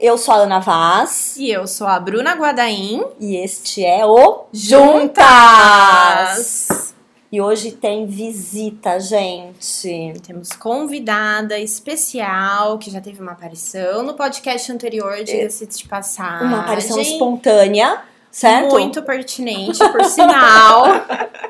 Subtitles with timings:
[0.00, 1.36] eu sou a Ana Vaz.
[1.36, 3.04] E eu sou a Bruna Guadaim.
[3.18, 5.18] E este é o Juntas!
[7.30, 10.14] E hoje tem visita, gente.
[10.26, 16.46] Temos convidada especial que já teve uma aparição no podcast anterior, diga-se de passagem.
[16.46, 18.70] Uma aparição espontânea, certo?
[18.70, 20.86] Muito pertinente, por sinal.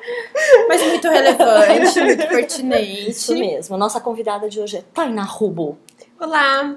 [0.69, 3.11] mas muito relevante, muito pertinente.
[3.11, 3.77] Isso mesmo.
[3.77, 5.79] Nossa convidada de hoje é Tainá Rubo.
[6.19, 6.75] Olá,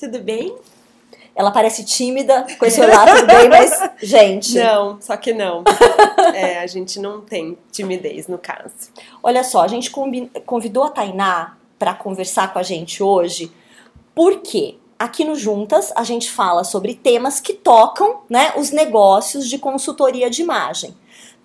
[0.00, 0.52] tudo bem?
[1.34, 3.72] Ela parece tímida com esse olhar, bem, mas,
[4.02, 4.58] gente.
[4.58, 5.64] Não, só que não.
[6.34, 8.74] é, a gente não tem timidez no caso.
[9.22, 9.90] Olha só, a gente
[10.44, 13.50] convidou a Tainá para conversar com a gente hoje,
[14.14, 19.58] porque aqui no Juntas a gente fala sobre temas que tocam né, os negócios de
[19.58, 20.94] consultoria de imagem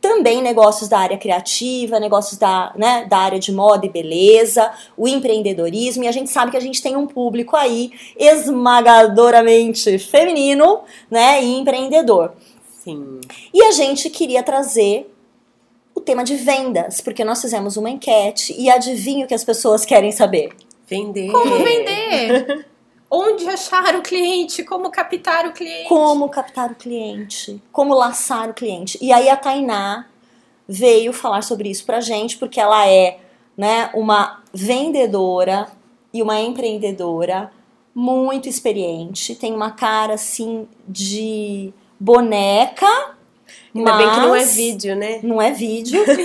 [0.01, 5.07] também negócios da área criativa, negócios da, né, da área de moda e beleza, o
[5.07, 11.43] empreendedorismo, e a gente sabe que a gente tem um público aí esmagadoramente feminino, né,
[11.43, 12.33] e empreendedor.
[12.83, 13.19] Sim.
[13.53, 15.11] E a gente queria trazer
[15.93, 19.83] o tema de vendas, porque nós fizemos uma enquete e adivinha o que as pessoas
[19.83, 20.51] querem saber?
[20.87, 21.31] Vender.
[21.31, 22.65] Como vender?
[23.09, 24.63] Onde achar o cliente?
[24.63, 25.87] Como captar o cliente?
[25.87, 27.61] Como captar o cliente?
[27.71, 28.97] Como laçar o cliente?
[29.01, 30.05] E aí a Tainá
[30.67, 33.19] veio falar sobre isso pra gente, porque ela é
[33.55, 35.67] né, uma vendedora
[36.13, 37.51] e uma empreendedora
[37.95, 42.85] muito experiente, tem uma cara assim de boneca.
[43.73, 45.19] Ainda mas bem que não é vídeo, né?
[45.23, 46.01] Não é vídeo.
[46.03, 46.21] Assim,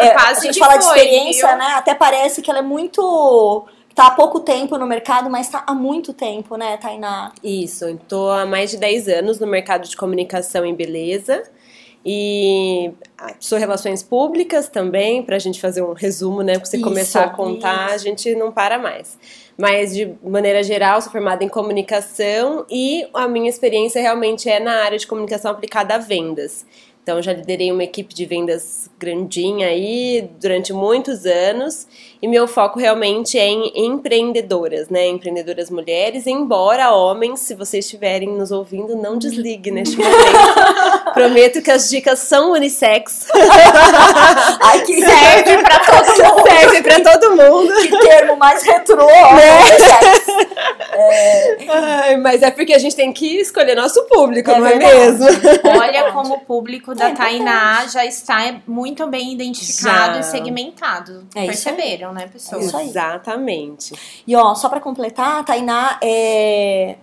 [0.00, 1.58] é, Quase a gente fala de foi, experiência, viu?
[1.58, 1.66] né?
[1.74, 5.74] Até parece que ela é muito tá há pouco tempo no mercado, mas tá há
[5.74, 7.32] muito tempo, né, Tainá?
[7.42, 11.42] Isso, estou há mais de 10 anos no mercado de comunicação e beleza.
[12.04, 16.56] E ah, sou relações públicas também, pra gente fazer um resumo, né?
[16.56, 19.18] Pra você Isso, começar a contar, a gente não para mais.
[19.58, 24.84] Mas, de maneira geral, sou formada em comunicação e a minha experiência realmente é na
[24.84, 26.66] área de comunicação aplicada a vendas.
[27.06, 31.86] Então, já liderei uma equipe de vendas grandinha aí durante muitos anos
[32.20, 35.06] e meu foco realmente é em empreendedoras, né?
[35.06, 40.16] Empreendedoras mulheres, embora homens, se vocês estiverem nos ouvindo, não desligue neste momento.
[41.14, 43.28] Prometo que as dicas são unissex.
[44.60, 46.48] Ai, que Serve pra todo mundo.
[46.50, 47.72] Serve pra todo mundo.
[47.82, 49.60] que termo mais retrô, né?
[51.68, 54.96] Ai, mas é porque a gente tem que escolher nosso público, É não é verdade.
[55.20, 55.26] mesmo?
[55.80, 60.20] Olha como o público da É Tainá já está muito bem identificado Já.
[60.20, 61.26] e segmentado.
[61.34, 61.74] É isso aí.
[61.74, 62.64] Perceberam, né, pessoas?
[62.66, 62.88] isso aí.
[62.88, 63.94] Exatamente.
[64.26, 66.96] E ó, só pra completar, a Tainá é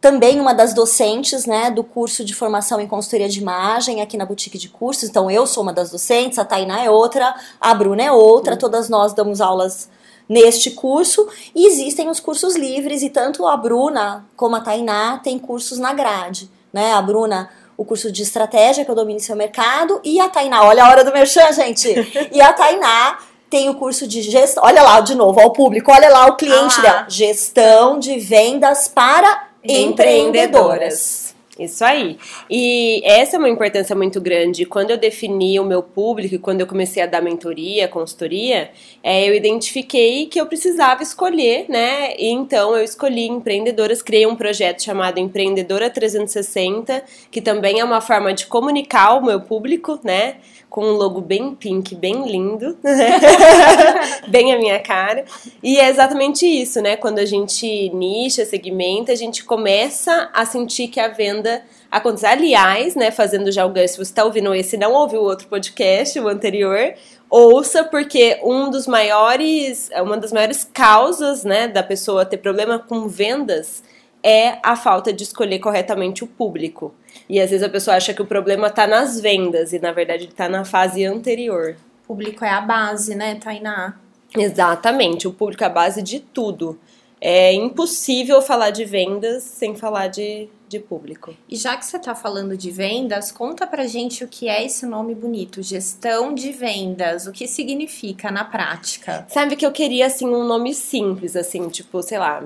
[0.00, 4.24] também uma das docentes, né, do curso de formação em consultoria de imagem aqui na
[4.24, 5.08] Boutique de Cursos.
[5.08, 8.88] Então eu sou uma das docentes, a Tainá é outra, a Bruna é outra, todas
[8.88, 9.90] nós damos aulas
[10.26, 15.38] neste curso e existem os cursos livres e tanto a Bruna como a Tainá tem
[15.38, 16.92] cursos na grade, né?
[16.92, 20.84] A Bruna o curso de estratégia que eu domine seu mercado e a Tainá, olha
[20.84, 21.88] a hora do merchan, gente.
[22.30, 23.18] E a Tainá
[23.48, 26.78] tem o curso de gestão, olha lá de novo, ao público, olha lá o cliente
[26.78, 31.19] Ah dela, gestão de vendas para empreendedoras.
[31.60, 32.16] Isso aí.
[32.48, 34.64] E essa é uma importância muito grande.
[34.64, 38.70] Quando eu defini o meu público e quando eu comecei a dar mentoria, consultoria,
[39.02, 42.14] é, eu identifiquei que eu precisava escolher, né?
[42.16, 48.00] E então eu escolhi empreendedoras, criei um projeto chamado Empreendedora 360, que também é uma
[48.00, 50.36] forma de comunicar o meu público, né?
[50.70, 52.78] Com um logo bem pink, bem lindo,
[54.28, 55.24] bem a minha cara.
[55.62, 56.96] E é exatamente isso, né?
[56.96, 61.49] Quando a gente nicha, segmenta, a gente começa a sentir que a venda
[61.90, 62.26] acontece.
[62.26, 65.24] Aliás, né, fazendo já o ganho, se você está ouvindo esse e não ouviu o
[65.24, 66.94] outro podcast, o anterior,
[67.28, 73.08] ouça, porque um dos maiores, uma das maiores causas, né, da pessoa ter problema com
[73.08, 73.82] vendas
[74.22, 76.94] é a falta de escolher corretamente o público.
[77.28, 80.24] E às vezes a pessoa acha que o problema está nas vendas e na verdade
[80.24, 81.76] ele está na fase anterior.
[82.04, 83.94] O público é a base, né, Tainá?
[84.36, 86.78] Exatamente, o público é a base de tudo.
[87.20, 91.34] É impossível falar de vendas sem falar de, de público.
[91.48, 94.86] E já que você tá falando de vendas, conta pra gente o que é esse
[94.86, 99.26] nome bonito, gestão de vendas, o que significa na prática.
[99.28, 102.44] Sabe que eu queria, assim, um nome simples, assim, tipo, sei lá,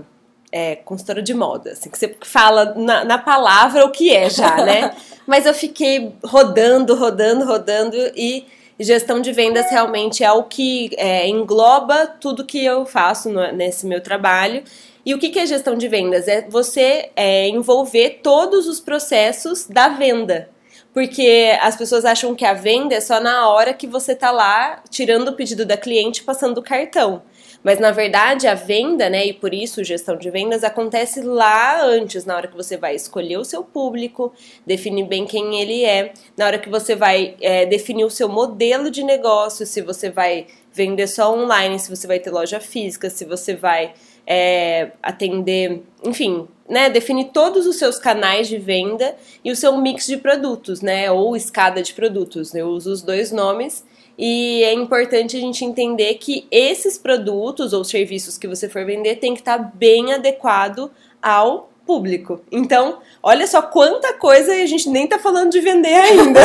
[0.51, 4.57] é, consultora de moda, assim, que você fala na, na palavra o que é já,
[4.65, 4.97] né?
[5.27, 8.47] Mas eu fiquei rodando, rodando, rodando e
[8.79, 13.87] gestão de vendas realmente é o que é, engloba tudo que eu faço no- nesse
[13.87, 14.65] meu trabalho.
[15.07, 16.27] E o que, que é gestão de vendas?
[16.29, 20.49] É você é, envolver todos os processos da venda.
[20.93, 24.81] Porque as pessoas acham que a venda é só na hora que você tá lá
[24.89, 27.23] tirando o pedido da cliente e passando o cartão.
[27.65, 32.27] Mas na verdade a venda, né, e por isso gestão de vendas acontece lá antes,
[32.27, 34.35] na hora que você vai escolher o seu público,
[34.67, 38.91] definir bem quem ele é, na hora que você vai é, definir o seu modelo
[38.91, 43.25] de negócio, se você vai vender só online, se você vai ter loja física, se
[43.25, 43.95] você vai
[44.27, 50.07] é, atender, enfim, né, definir todos os seus canais de venda e o seu mix
[50.07, 52.55] de produtos, né, ou escada de produtos.
[52.55, 53.85] Eu uso os dois nomes
[54.19, 59.17] e é importante a gente entender que esses produtos ou serviços que você for vender
[59.17, 60.91] tem que estar bem adequado
[61.21, 62.41] ao público.
[62.51, 66.41] Então, olha só quanta coisa e a gente nem tá falando de vender ainda.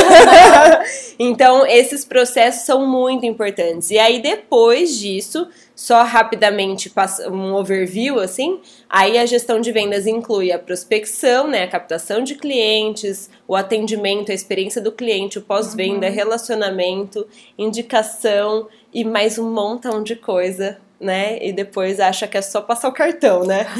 [1.19, 3.91] então, esses processos são muito importantes.
[3.91, 6.89] E aí, depois disso, só rapidamente
[7.29, 12.35] um overview assim, aí a gestão de vendas inclui a prospecção, né, a captação de
[12.35, 16.13] clientes, o atendimento, a experiência do cliente, o pós-venda, uhum.
[16.13, 17.27] relacionamento,
[17.57, 21.37] indicação e mais um montão de coisa né?
[21.41, 23.65] E depois acha que é só passar o cartão, né?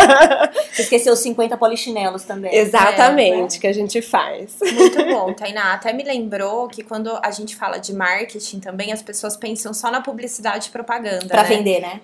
[0.72, 2.54] Você esqueceu os 50 polichinelos também.
[2.54, 4.58] Exatamente, é, que a gente faz.
[4.60, 5.74] Muito bom, Tainá.
[5.74, 9.90] Até me lembrou que quando a gente fala de marketing também, as pessoas pensam só
[9.90, 11.26] na publicidade e propaganda.
[11.26, 11.48] Pra né?
[11.48, 12.00] vender, né?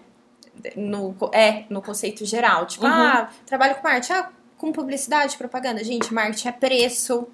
[0.77, 2.67] No, é, no conceito geral.
[2.67, 2.93] Tipo, uhum.
[2.93, 4.29] ah, trabalho com marketing, ah,
[4.59, 5.83] com publicidade, propaganda.
[5.85, 7.29] Gente, marketing é preço.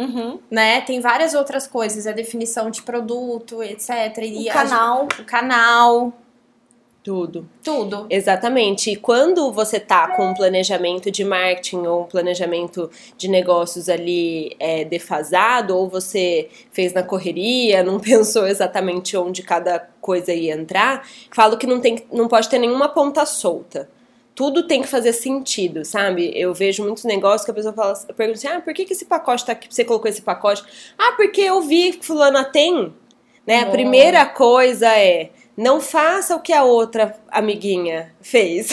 [0.00, 0.38] Uhum.
[0.50, 0.80] Né?
[0.80, 3.90] Tem várias outras coisas, a definição de produto, etc.
[4.22, 5.08] E o canal.
[5.18, 6.12] O canal.
[7.02, 7.46] Tudo.
[7.62, 8.06] Tudo.
[8.08, 8.90] Exatamente.
[8.90, 14.56] E quando você tá com um planejamento de marketing ou um planejamento de negócios ali
[14.58, 21.06] é, defasado, ou você fez na correria, não pensou exatamente onde cada coisa ia entrar,
[21.30, 23.88] falo que não, tem, não pode ter nenhuma ponta solta
[24.40, 26.32] tudo tem que fazer sentido, sabe?
[26.34, 29.04] Eu vejo muitos negócios que a pessoa fala, pergunta assim: ah, por que, que esse
[29.04, 29.68] pacote tá aqui?
[29.68, 30.64] Você colocou esse pacote?
[30.96, 32.90] Ah, porque eu vi que fulana tem.
[33.46, 33.60] Né?
[33.60, 35.28] A primeira coisa é
[35.60, 38.70] não faça o que a outra amiguinha fez.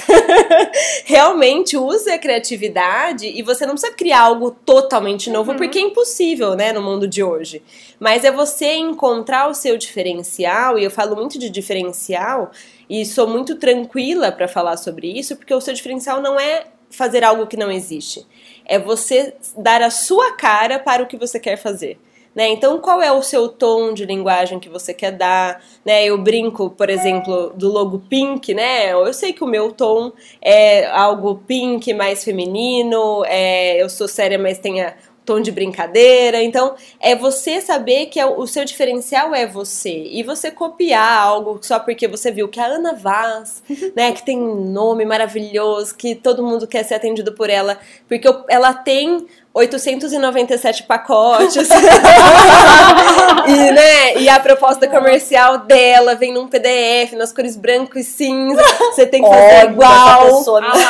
[1.04, 5.58] Realmente use a criatividade e você não precisa criar algo totalmente novo, uhum.
[5.58, 7.62] porque é impossível, né, no mundo de hoje.
[8.00, 12.52] Mas é você encontrar o seu diferencial, e eu falo muito de diferencial,
[12.90, 17.22] e sou muito tranquila para falar sobre isso, porque o seu diferencial não é fazer
[17.22, 18.26] algo que não existe.
[18.66, 22.00] É você dar a sua cara para o que você quer fazer.
[22.38, 22.50] Né?
[22.50, 25.60] Então, qual é o seu tom de linguagem que você quer dar?
[25.84, 26.06] Né?
[26.06, 28.92] Eu brinco, por exemplo, do logo pink, né?
[28.92, 34.38] Eu sei que o meu tom é algo pink mais feminino, é, eu sou séria,
[34.38, 34.96] mas tenha
[35.28, 36.42] tom de brincadeira.
[36.42, 40.08] Então, é você saber que é o seu diferencial é você.
[40.12, 43.62] E você copiar algo só porque você viu que a Ana Vaz,
[43.96, 48.28] né, que tem um nome maravilhoso, que todo mundo quer ser atendido por ela, porque
[48.48, 51.68] ela tem 897 pacotes.
[53.48, 58.62] e, né, e a proposta comercial dela vem num PDF, nas cores branco e cinza.
[58.92, 60.38] Você tem que fazer Olha, igual.
[60.38, 60.84] Pessoa ah, né?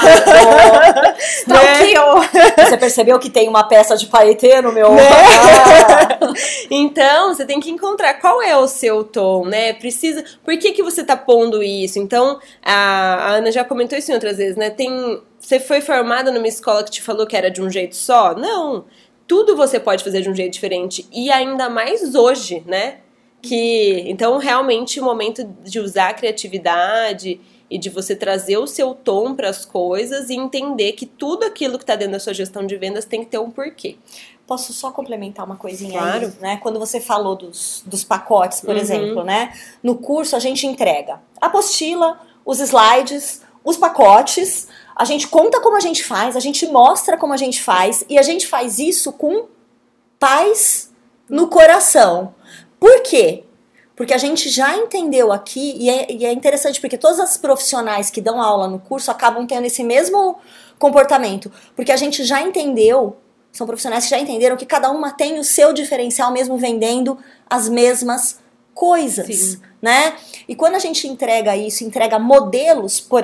[2.58, 4.92] Você percebeu que tem uma peça de paetê no meu.
[4.92, 5.04] Né?
[5.08, 6.34] Ah.
[6.70, 9.74] então, você tem que encontrar qual é o seu tom, né?
[9.74, 10.24] Precisa.
[10.44, 12.00] Por que, que você tá pondo isso?
[12.00, 14.70] Então, a, a Ana já comentou isso em outras vezes, né?
[14.70, 18.36] Tem você foi formada numa escola que te falou que era de um jeito só?
[18.36, 18.84] Não.
[19.26, 21.08] Tudo você pode fazer de um jeito diferente.
[21.10, 22.98] E ainda mais hoje, né?
[23.42, 27.40] Que então realmente o momento de usar a criatividade
[27.72, 31.78] e de você trazer o seu tom para as coisas e entender que tudo aquilo
[31.78, 33.96] que está dentro da sua gestão de vendas tem que ter um porquê.
[34.46, 36.26] Posso só complementar uma coisinha claro.
[36.26, 36.58] aí, né?
[36.58, 38.82] Quando você falou dos, dos pacotes, por uhum.
[38.82, 39.54] exemplo, né?
[39.82, 45.78] No curso a gente entrega a apostila, os slides, os pacotes, a gente conta como
[45.78, 49.12] a gente faz, a gente mostra como a gente faz e a gente faz isso
[49.12, 49.46] com
[50.18, 50.92] paz
[51.30, 52.34] no coração.
[52.80, 53.44] Por quê?
[53.96, 58.10] Porque a gente já entendeu aqui, e é, e é, interessante porque todas as profissionais
[58.10, 60.38] que dão aula no curso acabam tendo esse mesmo
[60.80, 61.52] comportamento.
[61.76, 63.18] Porque a gente já entendeu,
[63.52, 67.70] são profissionais que já entenderam que cada uma tem o seu diferencial mesmo vendendo as
[67.70, 68.40] mesmas
[68.74, 69.62] coisas, Sim.
[69.82, 70.16] né?
[70.48, 73.24] E quando a gente entrega isso, entrega modelos, por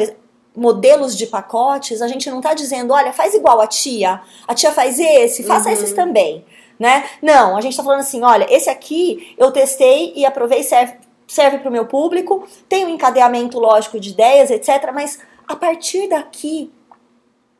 [0.55, 4.71] modelos de pacotes, a gente não está dizendo, olha, faz igual a tia, a tia
[4.71, 5.73] faz esse, faça uhum.
[5.73, 6.45] esses também,
[6.77, 7.05] né?
[7.21, 10.93] Não, a gente está falando assim, olha, esse aqui eu testei e aprovei, serve,
[11.27, 14.91] serve para o meu público, tem um encadeamento lógico de ideias, etc.
[14.93, 16.71] Mas a partir daqui,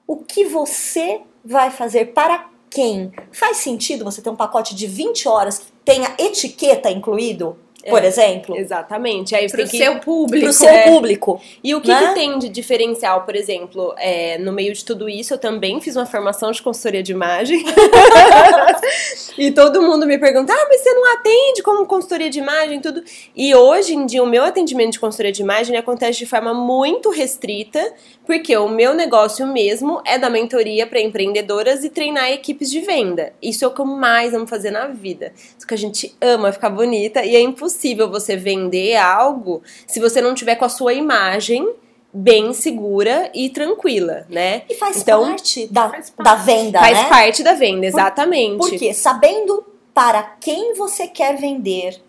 [0.05, 3.11] o que você vai fazer para quem?
[3.31, 7.57] Faz sentido você ter um pacote de 20 horas que tenha etiqueta incluído?
[7.89, 8.55] Por é, exemplo.
[8.57, 9.35] Exatamente.
[9.35, 10.45] Aí pro que, seu público.
[10.45, 10.83] Pro seu é.
[10.83, 11.41] público.
[11.63, 12.07] E o que, né?
[12.07, 15.95] que, tem de diferencial, por exemplo, é, no meio de tudo isso, eu também fiz
[15.95, 17.63] uma formação de consultoria de imagem.
[19.37, 23.03] e todo mundo me pergunta, ah, mas você não atende como consultoria de imagem tudo.
[23.35, 27.09] E hoje em dia, o meu atendimento de consultoria de imagem acontece de forma muito
[27.09, 27.93] restrita,
[28.25, 33.33] porque o meu negócio mesmo é da mentoria para empreendedoras e treinar equipes de venda.
[33.41, 35.33] Isso é o que eu mais amo fazer na vida.
[35.57, 37.72] Isso que a gente ama ficar bonita e é impossível
[38.09, 41.67] você vender algo se você não tiver com a sua imagem
[42.13, 44.63] bem segura e tranquila, né?
[44.69, 46.23] E faz então, parte da, faz parte.
[46.23, 47.09] da venda, faz né?
[47.09, 48.57] parte da venda, exatamente.
[48.57, 51.99] Por, porque sabendo para quem você quer vender,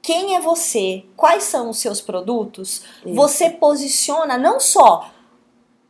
[0.00, 3.14] quem é você, quais são os seus produtos, Isso.
[3.14, 5.10] você posiciona não só,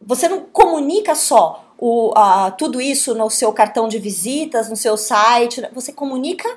[0.01, 4.97] você não comunica só o, uh, tudo isso no seu cartão de visitas, no seu
[4.97, 6.49] site, você comunica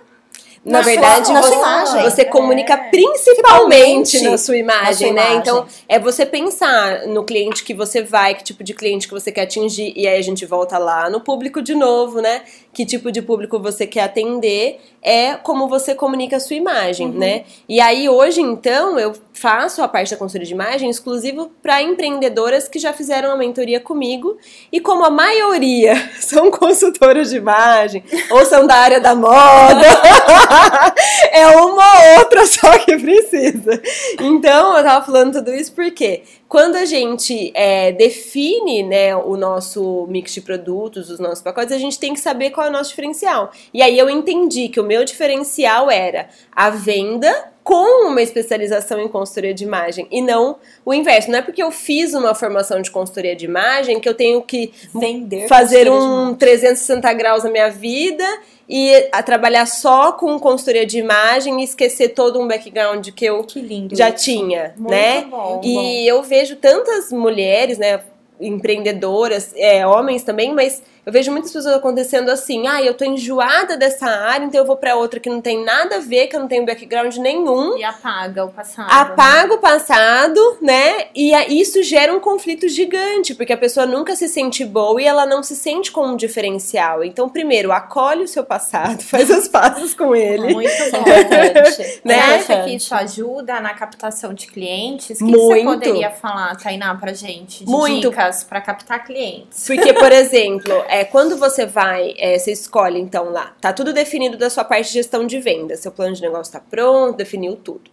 [0.63, 2.03] na, na verdade, sua, na você, imagem.
[2.03, 2.89] você comunica é.
[2.89, 5.21] principalmente na sua imagem, na sua né?
[5.21, 5.37] Imagem.
[5.39, 9.31] Então, é você pensar no cliente que você vai, que tipo de cliente que você
[9.31, 12.43] quer atingir, e aí a gente volta lá no público de novo, né?
[12.71, 17.17] Que tipo de público você quer atender, é como você comunica a sua imagem, uhum.
[17.17, 17.43] né?
[17.67, 22.67] E aí, hoje, então, eu faço a parte da consultoria de imagem exclusivo para empreendedoras
[22.67, 24.37] que já fizeram a mentoria comigo,
[24.71, 29.31] e como a maioria são consultoras de imagem, ou são da área da moda.
[31.31, 33.81] é uma ou outra só que precisa.
[34.19, 40.05] Então, eu tava falando tudo isso porque quando a gente é, define né, o nosso
[40.09, 42.89] mix de produtos, os nossos pacotes, a gente tem que saber qual é o nosso
[42.89, 43.51] diferencial.
[43.73, 49.07] E aí eu entendi que o meu diferencial era a venda com uma especialização em
[49.07, 51.29] consultoria de imagem e não o inverso.
[51.31, 54.73] Não é porque eu fiz uma formação de consultoria de imagem que eu tenho que
[54.93, 58.25] Vender fazer um 360 graus na minha vida
[58.73, 63.43] e a trabalhar só com consultoria de imagem e esquecer todo um background que eu
[63.43, 64.23] que já isso.
[64.23, 65.25] tinha, Muito né?
[65.29, 65.81] Bom, e bom.
[65.83, 67.99] eu vejo tantas mulheres, né,
[68.39, 73.75] empreendedoras, é, homens também, mas eu vejo muitas pessoas acontecendo assim, ah, eu tô enjoada
[73.75, 76.39] dessa área, então eu vou para outra que não tem nada a ver, que eu
[76.39, 77.75] não tenho background nenhum.
[77.75, 78.87] E apaga o passado.
[78.91, 79.53] Apaga né?
[79.55, 81.07] o passado, né?
[81.15, 85.25] E isso gera um conflito gigante, porque a pessoa nunca se sente boa e ela
[85.25, 87.03] não se sente com um diferencial.
[87.03, 90.53] Então, primeiro, acolhe o seu passado, faz as pazes com ele.
[90.53, 92.01] Muito importante.
[92.05, 92.39] né?
[92.39, 95.19] Você acha que isso ajuda na captação de clientes?
[95.19, 97.65] O que você poderia falar, Tainá, pra gente?
[97.65, 98.09] De Muito.
[98.09, 99.65] dicas para captar clientes?
[99.65, 104.37] Porque, por exemplo, é, quando você vai, é, você escolhe então lá, tá tudo definido
[104.37, 107.89] da sua parte de gestão de venda, seu plano de negócio tá pronto, definiu tudo.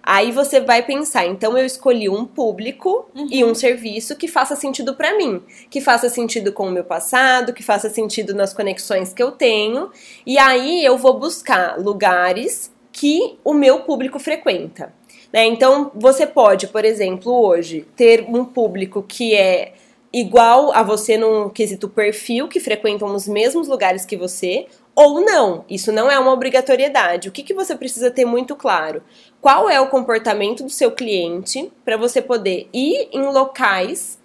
[0.00, 3.26] Aí você vai pensar, então eu escolhi um público uhum.
[3.28, 7.52] e um serviço que faça sentido para mim, que faça sentido com o meu passado,
[7.52, 9.90] que faça sentido nas conexões que eu tenho,
[10.24, 14.94] e aí eu vou buscar lugares que o meu público frequenta.
[15.32, 15.46] Né?
[15.46, 19.74] Então você pode, por exemplo, hoje ter um público que é
[20.18, 25.62] igual a você no quesito perfil, que frequentam os mesmos lugares que você, ou não.
[25.68, 27.28] Isso não é uma obrigatoriedade.
[27.28, 29.02] O que, que você precisa ter muito claro?
[29.42, 34.18] Qual é o comportamento do seu cliente para você poder ir em locais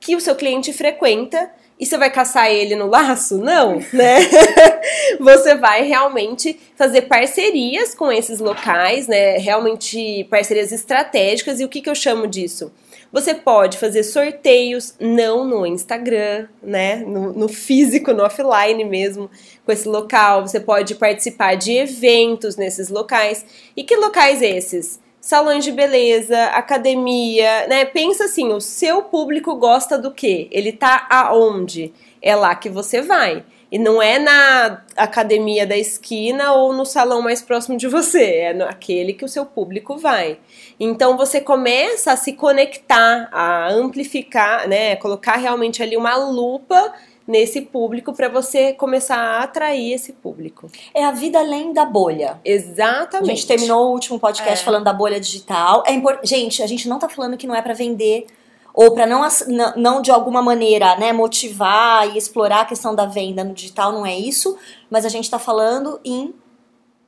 [0.00, 3.36] que o seu cliente frequenta e você vai caçar ele no laço?
[3.36, 4.18] Não, né?
[5.18, 9.38] você vai realmente fazer parcerias com esses locais, né?
[9.38, 11.58] Realmente parcerias estratégicas.
[11.58, 12.72] E o que, que eu chamo disso?
[13.12, 16.96] Você pode fazer sorteios, não no Instagram, né?
[16.96, 19.28] No, no, físico, no offline mesmo,
[19.64, 20.46] com esse local.
[20.46, 23.44] Você pode participar de eventos nesses locais.
[23.76, 25.00] E que locais esses?
[25.24, 27.86] Salões de beleza, academia, né?
[27.86, 30.48] Pensa assim, o seu público gosta do quê?
[30.50, 31.94] Ele tá aonde?
[32.20, 33.42] É lá que você vai.
[33.72, 38.52] E não é na academia da esquina ou no salão mais próximo de você, é
[38.52, 40.36] naquele que o seu público vai.
[40.78, 46.92] Então você começa a se conectar, a amplificar, né, colocar realmente ali uma lupa
[47.26, 50.70] nesse público para você começar a atrair esse público.
[50.92, 52.40] É a vida além da bolha.
[52.44, 53.30] Exatamente.
[53.30, 54.64] A gente terminou o último podcast é.
[54.64, 55.82] falando da bolha digital.
[55.86, 56.20] É import...
[56.22, 58.26] Gente, a gente não tá falando que não é para vender
[58.74, 59.22] ou para não,
[59.76, 64.04] não de alguma maneira né, motivar e explorar a questão da venda no digital, não
[64.04, 64.58] é isso,
[64.90, 66.34] mas a gente está falando em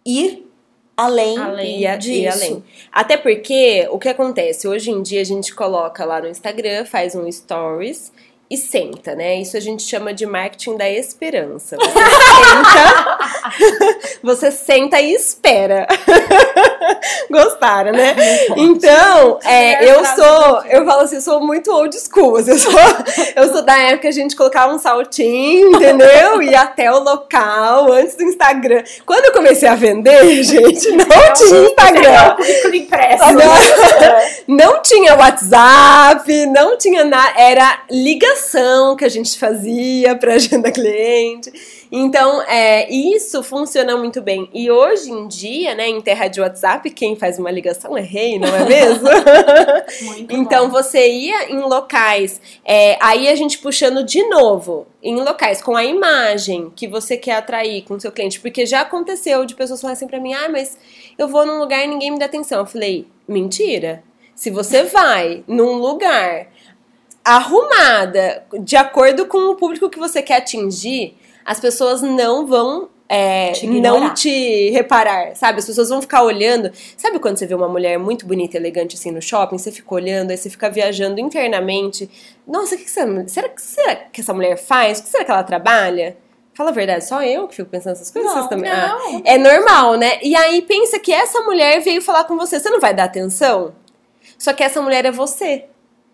[0.04, 0.48] ir
[0.96, 2.12] além, além disso.
[2.12, 2.64] Ir além.
[2.92, 4.68] Até porque o que acontece?
[4.68, 8.12] Hoje em dia a gente coloca lá no Instagram, faz um stories
[8.48, 9.40] e senta, né?
[9.40, 11.76] Isso a gente chama de marketing da esperança.
[11.82, 13.16] Você senta
[14.22, 15.86] você senta e espera.
[17.30, 18.14] Gostaram, né?
[18.56, 22.38] Então, é, eu sou, eu falo assim, eu sou muito old school.
[22.38, 22.72] Eu sou,
[23.34, 26.42] eu sou da época que a gente colocava um saltinho, entendeu?
[26.42, 28.82] E até o local, antes do Instagram.
[29.04, 32.36] Quando eu comecei a vender, gente, não tinha Instagram.
[34.46, 37.32] Não, não tinha WhatsApp, não tinha nada.
[37.36, 41.52] Era ligação que a gente fazia para agenda cliente.
[41.90, 44.48] Então, é, isso funciona muito bem.
[44.52, 48.38] E hoje em dia, né, em terra de WhatsApp, quem faz uma ligação é rei,
[48.38, 49.08] não é mesmo?
[50.30, 50.72] então, bom.
[50.72, 55.84] você ia em locais, é, aí a gente puxando de novo, em locais com a
[55.84, 59.96] imagem que você quer atrair com o seu cliente, porque já aconteceu de pessoas falarem
[59.96, 60.76] assim pra mim, ah, mas
[61.16, 62.60] eu vou num lugar e ninguém me dá atenção.
[62.60, 64.02] Eu falei, mentira.
[64.34, 66.48] Se você vai num lugar
[67.24, 71.16] arrumada, de acordo com o público que você quer atingir,
[71.46, 75.60] as pessoas não vão é, te não te reparar, sabe?
[75.60, 76.72] As pessoas vão ficar olhando.
[76.96, 79.94] Sabe quando você vê uma mulher muito bonita e elegante assim no shopping, você fica
[79.94, 82.10] olhando, aí você fica viajando internamente.
[82.46, 84.98] Nossa, o que, que você, será, que será que essa mulher faz?
[84.98, 86.16] O que será que ela trabalha?
[86.52, 88.34] Fala a verdade, só eu que fico pensando essas coisas?
[88.34, 88.70] Não, também?
[88.70, 88.98] Não.
[88.98, 90.18] Ah, é normal, né?
[90.22, 93.74] E aí pensa que essa mulher veio falar com você, você não vai dar atenção?
[94.38, 95.66] Só que essa mulher é você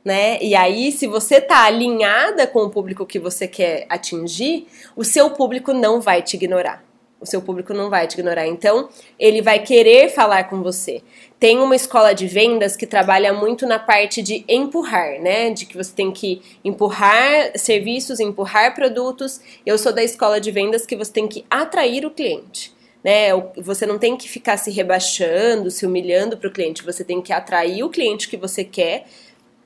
[0.04, 0.38] né?
[0.40, 4.66] E aí, se você tá alinhada com o público que você quer atingir,
[4.97, 6.85] o seu público não vai te ignorar.
[7.21, 8.49] O seu público não vai te ignorar.
[8.49, 11.02] Então, ele vai querer falar com você.
[11.38, 15.50] Tem uma escola de vendas que trabalha muito na parte de empurrar, né?
[15.50, 19.40] De que você tem que empurrar serviços, empurrar produtos.
[19.64, 22.75] Eu sou da escola de vendas que você tem que atrair o cliente.
[23.04, 23.30] Né?
[23.56, 26.85] Você não tem que ficar se rebaixando, se humilhando para o cliente.
[26.85, 29.06] Você tem que atrair o cliente que você quer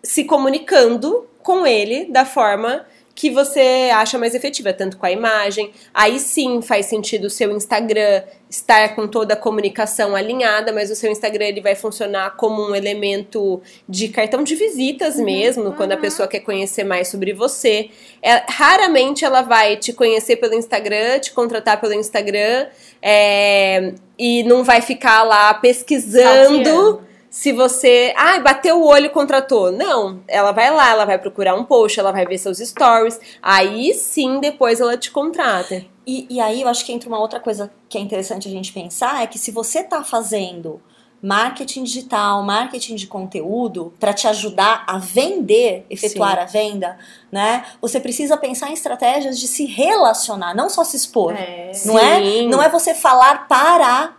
[0.07, 5.73] se comunicando com ele da forma que você acha mais efetiva, tanto com a imagem.
[5.93, 10.95] Aí sim faz sentido o seu Instagram estar com toda a comunicação alinhada, mas o
[10.95, 15.73] seu Instagram ele vai funcionar como um elemento de cartão de visitas uhum, mesmo, uhum.
[15.73, 17.89] quando a pessoa quer conhecer mais sobre você.
[18.23, 22.67] É, raramente ela vai te conhecer pelo Instagram, te contratar pelo Instagram
[23.01, 26.65] é, e não vai ficar lá pesquisando.
[26.65, 27.06] Salteando
[27.37, 29.71] se você, ah, bateu o olho e contratou.
[29.71, 33.93] Não, ela vai lá, ela vai procurar um post, ela vai ver seus stories, aí
[33.93, 35.85] sim depois ela te contrata.
[36.07, 38.73] E, e aí eu acho que entra uma outra coisa que é interessante a gente
[38.73, 40.81] pensar, é que se você tá fazendo
[41.21, 46.41] marketing digital, marketing de conteúdo para te ajudar a vender, efetuar Sim.
[46.41, 46.99] a venda,
[47.31, 47.67] né?
[47.83, 51.71] Você precisa pensar em estratégias de se relacionar, não só se expor, é.
[51.85, 52.43] não é?
[52.45, 54.17] Não é você falar para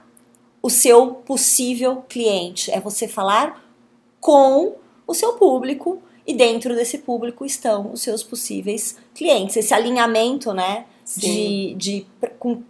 [0.68, 2.70] o seu possível cliente.
[2.72, 3.66] É você falar
[4.20, 4.76] com
[5.08, 9.56] o seu público e dentro desse público estão os seus possíveis clientes.
[9.56, 10.86] Esse alinhamento, né?
[11.06, 11.22] Sim.
[11.22, 12.62] De, de com,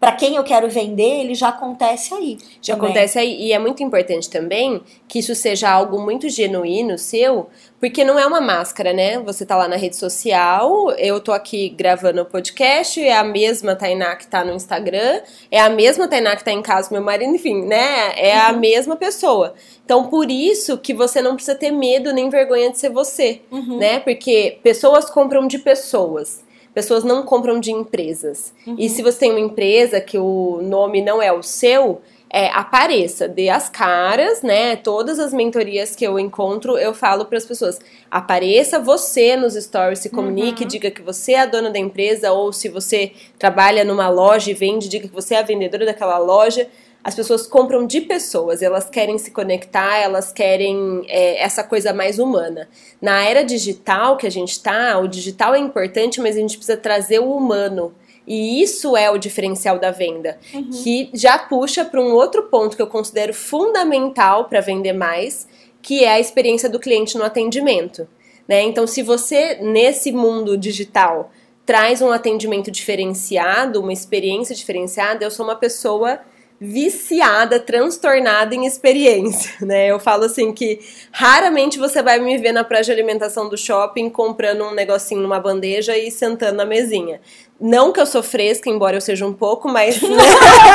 [0.00, 2.38] para quem eu quero vender, ele já acontece aí.
[2.62, 2.90] Já também.
[2.90, 3.42] acontece aí.
[3.42, 7.48] E é muito importante também que isso seja algo muito genuíno seu,
[7.80, 9.18] porque não é uma máscara, né?
[9.20, 13.74] Você tá lá na rede social, eu tô aqui gravando o podcast, é a mesma
[13.74, 17.02] Tainá que tá no Instagram, é a mesma Tainá que tá em casa com meu
[17.02, 18.12] marido, enfim, né?
[18.16, 18.46] É uhum.
[18.46, 19.54] a mesma pessoa.
[19.84, 23.78] Então, por isso que você não precisa ter medo nem vergonha de ser você, uhum.
[23.78, 23.98] né?
[23.98, 26.46] Porque pessoas compram de pessoas
[26.78, 28.52] pessoas não compram de empresas.
[28.64, 28.76] Uhum.
[28.78, 33.26] E se você tem uma empresa que o nome não é o seu, é, apareça,
[33.26, 34.76] dê as caras, né?
[34.76, 39.98] Todas as mentorias que eu encontro, eu falo para as pessoas: apareça você nos stories,
[39.98, 40.68] se comunique, uhum.
[40.68, 44.54] diga que você é a dona da empresa, ou se você trabalha numa loja e
[44.54, 46.68] vende, diga que você é a vendedora daquela loja
[47.08, 52.18] as pessoas compram de pessoas, elas querem se conectar, elas querem é, essa coisa mais
[52.18, 52.68] humana.
[53.00, 56.76] Na era digital que a gente está, o digital é importante, mas a gente precisa
[56.76, 57.94] trazer o humano.
[58.26, 60.68] E isso é o diferencial da venda, uhum.
[60.68, 65.48] que já puxa para um outro ponto que eu considero fundamental para vender mais,
[65.80, 68.06] que é a experiência do cliente no atendimento.
[68.46, 68.60] Né?
[68.64, 71.30] Então, se você, nesse mundo digital,
[71.64, 76.20] traz um atendimento diferenciado, uma experiência diferenciada, eu sou uma pessoa
[76.60, 79.86] viciada, transtornada em experiência, né?
[79.88, 80.80] Eu falo assim que
[81.12, 85.38] raramente você vai me ver na praia de alimentação do shopping comprando um negocinho numa
[85.38, 87.20] bandeja e sentando na mesinha.
[87.60, 90.16] Não que eu sou fresca, embora eu seja um pouco, mas né?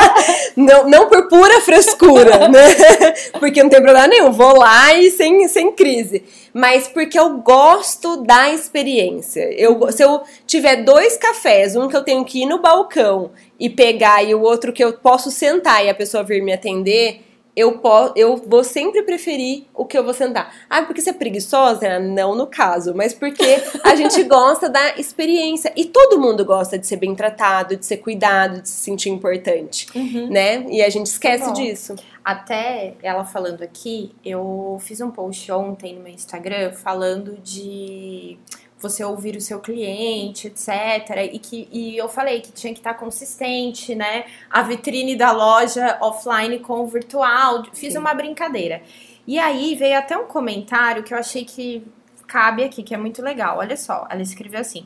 [0.56, 2.76] não, não por pura frescura, né?
[3.40, 6.24] Porque não tem problema nenhum, vou lá e sem, sem crise.
[6.54, 9.52] Mas porque eu gosto da experiência.
[9.54, 13.70] Eu, se eu tiver dois cafés, um que eu tenho que ir no balcão e
[13.70, 17.22] pegar e o outro que eu posso sentar e a pessoa vir me atender,
[17.56, 20.54] eu, posso, eu vou sempre preferir o que eu vou sentar.
[20.70, 22.00] Ah, porque você é preguiçosa?
[22.00, 25.72] Não no caso, mas porque a gente gosta da experiência.
[25.76, 29.88] E todo mundo gosta de ser bem tratado, de ser cuidado, de se sentir importante,
[29.96, 30.30] uhum.
[30.30, 30.66] né?
[30.70, 31.96] E a gente esquece tá disso.
[32.24, 38.38] Até ela falando aqui, eu fiz um post ontem no meu Instagram falando de
[38.84, 41.32] você ouvir o seu cliente, etc.
[41.32, 44.26] E, que, e eu falei que tinha que estar consistente, né?
[44.50, 47.64] A vitrine da loja offline com o virtual.
[47.74, 48.00] Fiz Sim.
[48.00, 48.84] uma brincadeira.
[49.26, 51.84] E aí veio até um comentário que eu achei que
[52.28, 53.60] cabe aqui, que é muito legal.
[53.60, 54.86] Olha só, ela escreveu assim.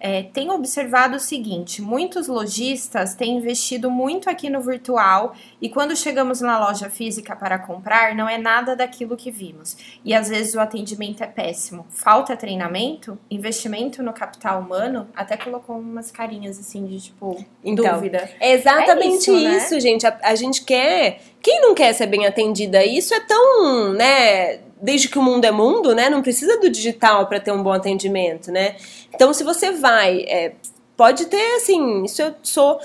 [0.00, 5.94] É, tenho observado o seguinte: muitos lojistas têm investido muito aqui no virtual e quando
[5.94, 9.76] chegamos na loja física para comprar, não é nada daquilo que vimos.
[10.02, 11.86] E às vezes o atendimento é péssimo.
[11.90, 18.30] Falta treinamento, investimento no capital humano, até colocou umas carinhas assim de tipo então, dúvida.
[18.40, 19.80] É exatamente é isso, isso né?
[19.80, 20.06] gente.
[20.06, 21.20] A, a gente quer.
[21.42, 22.84] Quem não quer ser bem atendida?
[22.84, 24.69] Isso é tão, né?
[24.82, 26.08] Desde que o mundo é mundo, né?
[26.08, 28.76] Não precisa do digital para ter um bom atendimento, né?
[29.14, 30.54] Então, se você vai, é,
[30.96, 32.80] pode ter assim, isso eu sou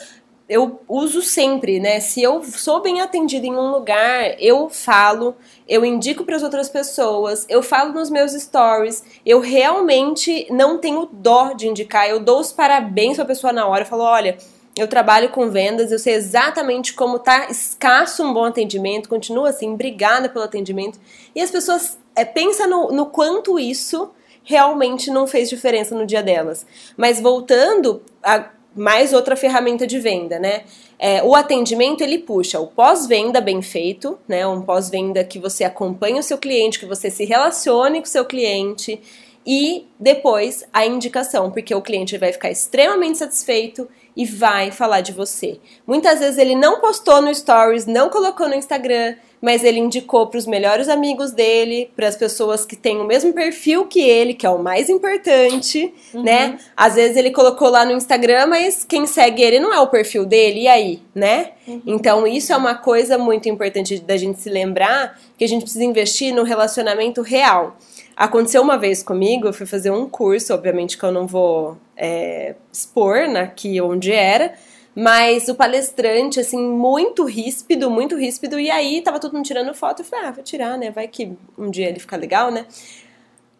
[0.47, 1.99] eu uso sempre, né?
[1.99, 5.35] Se eu sou bem atendida em um lugar, eu falo,
[5.67, 11.09] eu indico para as outras pessoas, eu falo nos meus stories, eu realmente não tenho
[11.11, 14.37] dó de indicar, eu dou os parabéns para a pessoa na hora, eu falo, olha,
[14.77, 19.73] eu trabalho com vendas, eu sei exatamente como tá escasso um bom atendimento, continua assim,
[19.73, 20.99] obrigada pelo atendimento.
[21.33, 24.11] E as pessoas é, pensam no, no quanto isso
[24.43, 26.65] realmente não fez diferença no dia delas.
[26.97, 30.63] Mas voltando a mais outra ferramenta de venda, né?
[30.99, 34.45] É, o atendimento ele puxa o pós-venda bem feito, né?
[34.45, 38.25] Um pós-venda que você acompanhe o seu cliente, que você se relacione com o seu
[38.25, 39.01] cliente
[39.45, 45.11] e depois a indicação, porque o cliente vai ficar extremamente satisfeito e vai falar de
[45.11, 45.59] você.
[45.85, 50.37] Muitas vezes ele não postou no Stories, não colocou no Instagram, mas ele indicou para
[50.37, 54.45] os melhores amigos dele, para as pessoas que têm o mesmo perfil que ele, que
[54.45, 56.23] é o mais importante, uhum.
[56.23, 56.57] né?
[56.75, 60.25] Às vezes ele colocou lá no Instagram, mas quem segue ele não é o perfil
[60.25, 61.51] dele, e aí, né?
[61.67, 61.81] Uhum.
[61.85, 65.83] Então isso é uma coisa muito importante da gente se lembrar que a gente precisa
[65.83, 67.77] investir no relacionamento real.
[68.15, 72.55] Aconteceu uma vez comigo, eu fui fazer um curso, obviamente que eu não vou é,
[72.71, 74.53] expor aqui onde era,
[74.95, 80.01] mas o palestrante, assim, muito ríspido, muito ríspido, e aí tava todo mundo tirando foto,
[80.01, 82.65] eu falei, ah, vou tirar, né, vai que um dia ele fica legal, né.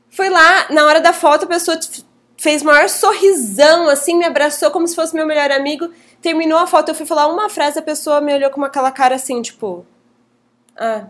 [0.09, 1.77] Foi lá, na hora da foto, a pessoa
[2.37, 5.89] fez maior sorrisão, assim, me abraçou como se fosse meu melhor amigo,
[6.21, 9.15] terminou a foto, eu fui falar uma frase, a pessoa me olhou com aquela cara
[9.15, 9.85] assim, tipo,
[10.77, 11.07] ah,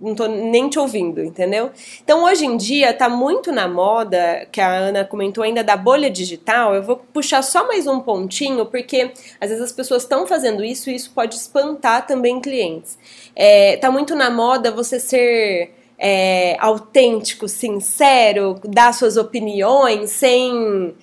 [0.00, 1.70] não tô nem te ouvindo, entendeu?
[2.02, 6.08] Então hoje em dia tá muito na moda, que a Ana comentou ainda da bolha
[6.08, 6.74] digital.
[6.74, 10.88] Eu vou puxar só mais um pontinho, porque às vezes as pessoas estão fazendo isso
[10.88, 12.96] e isso pode espantar também clientes.
[13.34, 20.94] É, tá muito na moda você ser é, autêntico, sincero, dar suas opiniões sem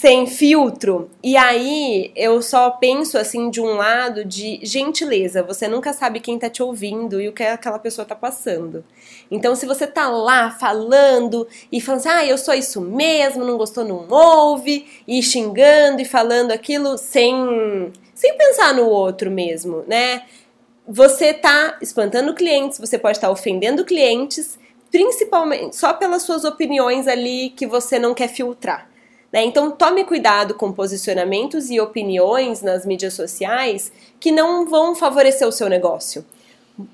[0.00, 1.10] sem filtro.
[1.22, 5.42] E aí eu só penso assim de um lado de gentileza.
[5.42, 8.82] Você nunca sabe quem tá te ouvindo e o que aquela pessoa tá passando.
[9.30, 13.58] Então, se você tá lá falando e falando assim, ah, eu sou isso mesmo, não
[13.58, 20.22] gostou, não ouve, e xingando e falando aquilo sem, sem pensar no outro mesmo, né?
[20.88, 24.58] Você tá espantando clientes, você pode estar tá ofendendo clientes,
[24.90, 28.89] principalmente só pelas suas opiniões ali que você não quer filtrar.
[29.32, 29.44] Né?
[29.44, 35.52] Então, tome cuidado com posicionamentos e opiniões nas mídias sociais que não vão favorecer o
[35.52, 36.24] seu negócio.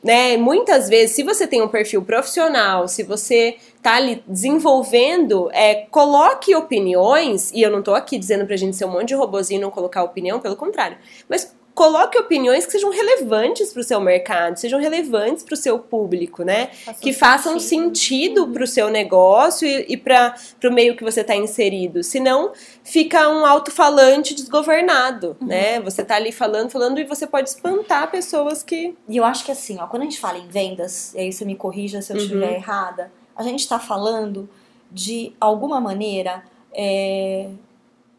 [0.02, 0.36] Né?
[0.36, 6.54] Muitas vezes, se você tem um perfil profissional, se você está ali desenvolvendo, é, coloque
[6.54, 9.58] opiniões, e eu não estou aqui dizendo para a gente ser um monte de robozinho
[9.58, 14.00] e não colocar opinião, pelo contrário, mas coloque opiniões que sejam relevantes para o seu
[14.00, 16.68] mercado, sejam relevantes para o seu público, né?
[16.68, 18.52] Façam que façam sentido uhum.
[18.54, 20.34] para o seu negócio e, e para
[20.64, 22.02] o meio que você está inserido.
[22.02, 25.48] Senão, fica um alto-falante desgovernado, uhum.
[25.48, 25.78] né?
[25.80, 28.96] Você está ali falando, falando e você pode espantar pessoas que.
[29.06, 31.44] E eu acho que assim, ó, quando a gente fala em vendas, e aí você
[31.44, 32.22] me corrija se eu uhum.
[32.22, 34.48] estiver errada, a gente está falando
[34.90, 36.42] de alguma maneira.
[36.72, 37.50] É,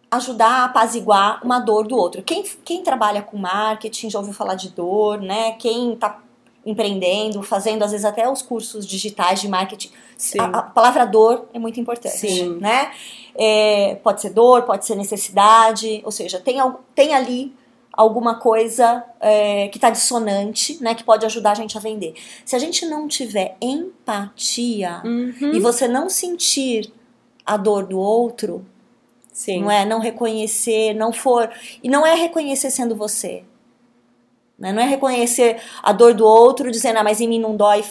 [0.10, 2.22] ajudar a apaziguar uma dor do outro.
[2.24, 5.54] Quem, quem trabalha com marketing já ouviu falar de dor, né?
[5.54, 6.20] Quem está
[6.66, 9.90] empreendendo, fazendo às vezes até os cursos digitais de marketing.
[10.40, 12.58] A, a, palavra dor é muito importante, Sim.
[12.58, 12.92] né?
[13.36, 16.58] É, pode ser dor, pode ser necessidade, ou seja, tem,
[16.94, 17.56] tem ali
[17.94, 22.14] alguma coisa é, que está dissonante, né, que pode ajudar a gente a vender.
[22.46, 25.52] Se a gente não tiver empatia uhum.
[25.54, 26.92] e você não sentir
[27.46, 28.64] a dor do outro,
[29.38, 29.62] Sim.
[29.62, 31.48] Não é não reconhecer, não for.
[31.84, 33.44] E não é reconhecer sendo você.
[34.58, 34.74] Né?
[34.74, 37.86] Não é reconhecer a dor do outro dizendo, ah, mas em mim não dói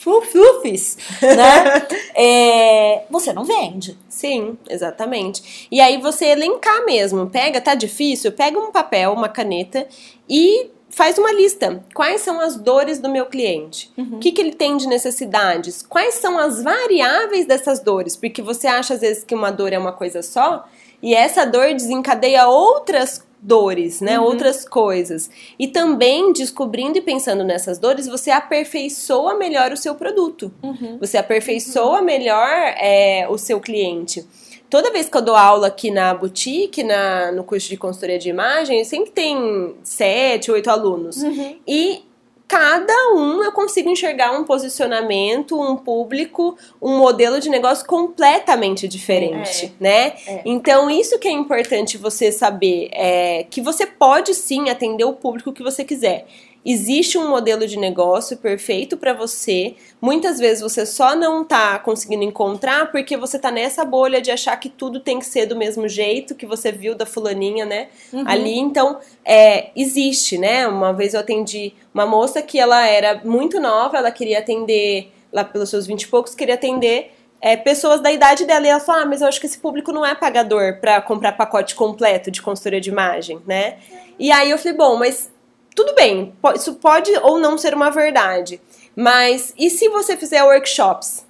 [0.00, 1.86] flufis, né?
[2.14, 3.98] é, você não vende.
[4.08, 5.68] Sim, exatamente.
[5.70, 7.28] E aí você elencar mesmo.
[7.28, 8.32] Pega, tá difícil?
[8.32, 9.86] Pega um papel, uma caneta
[10.26, 11.82] e faz uma lista.
[11.92, 13.90] Quais são as dores do meu cliente?
[13.96, 14.16] Uhum.
[14.16, 15.82] O que, que ele tem de necessidades?
[15.82, 18.14] Quais são as variáveis dessas dores?
[18.14, 20.68] Porque você acha às vezes que uma dor é uma coisa só
[21.02, 24.20] e essa dor desencadeia outras dores, né?
[24.20, 24.26] Uhum.
[24.26, 25.28] Outras coisas.
[25.58, 30.52] E também descobrindo e pensando nessas dores, você aperfeiçoa melhor o seu produto.
[30.62, 30.98] Uhum.
[31.00, 34.24] Você aperfeiçoa melhor é, o seu cliente.
[34.72, 38.30] Toda vez que eu dou aula aqui na boutique, na, no curso de consultoria de
[38.30, 41.18] imagem, sempre tem sete, oito alunos.
[41.18, 41.58] Uhum.
[41.68, 42.02] E
[42.48, 49.66] cada um eu consigo enxergar um posicionamento, um público, um modelo de negócio completamente diferente,
[49.66, 49.70] é.
[49.78, 50.14] né?
[50.26, 50.42] É.
[50.46, 55.52] Então, isso que é importante você saber, é que você pode sim atender o público
[55.52, 56.24] que você quiser.
[56.64, 59.74] Existe um modelo de negócio perfeito para você.
[60.00, 64.56] Muitas vezes você só não tá conseguindo encontrar porque você tá nessa bolha de achar
[64.56, 67.88] que tudo tem que ser do mesmo jeito que você viu da fulaninha, né?
[68.12, 68.24] Uhum.
[68.26, 70.68] Ali, então, é, existe, né?
[70.68, 75.44] Uma vez eu atendi uma moça que ela era muito nova, ela queria atender, lá
[75.44, 78.64] pelos seus vinte e poucos, queria atender é, pessoas da idade dela.
[78.64, 81.32] E ela falou: ah, mas eu acho que esse público não é pagador para comprar
[81.32, 83.78] pacote completo de consultoria de imagem, né?
[84.16, 85.28] E aí eu falei: bom, mas
[85.74, 88.60] tudo bem, isso pode ou não ser uma verdade,
[88.94, 91.26] mas e se você fizer workshops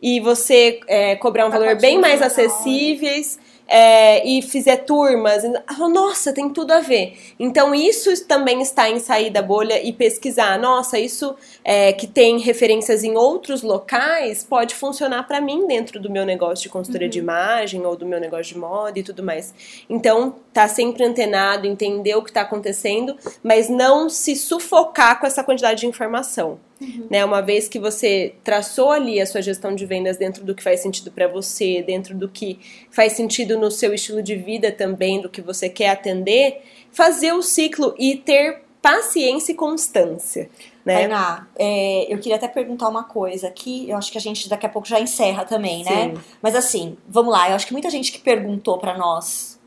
[0.00, 5.42] e você é, cobrar um valor bem mais acessíveis é, e fizer turmas,
[5.78, 7.18] nossa, tem tudo a ver.
[7.38, 10.58] Então isso também está em sair da bolha e pesquisar.
[10.58, 16.10] Nossa, isso é, que tem referências em outros locais pode funcionar para mim dentro do
[16.10, 17.12] meu negócio de consultoria uhum.
[17.12, 19.52] de imagem ou do meu negócio de moda e tudo mais.
[19.88, 25.42] Então tá sempre antenado, entender o que está acontecendo, mas não se sufocar com essa
[25.42, 26.58] quantidade de informação.
[26.80, 27.06] Uhum.
[27.10, 27.24] Né?
[27.24, 30.80] Uma vez que você traçou ali a sua gestão de vendas dentro do que faz
[30.80, 32.58] sentido para você, dentro do que
[32.90, 36.62] faz sentido no seu estilo de vida também, do que você quer atender,
[36.92, 40.50] fazer o ciclo e ter paciência e constância.
[40.84, 41.00] Né?
[41.00, 44.64] Tainá, é, eu queria até perguntar uma coisa aqui, eu acho que a gente daqui
[44.64, 46.14] a pouco já encerra também, né?
[46.14, 46.20] Sim.
[46.40, 49.58] Mas assim, vamos lá, eu acho que muita gente que perguntou para nós